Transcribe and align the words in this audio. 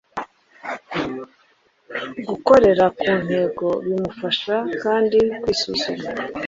gukorera 2.27 2.85
ku 2.99 3.07
ntego. 3.25 3.67
Bimufasha 3.85 4.55
kandi 4.83 5.17
kwisuzuma 5.41 6.09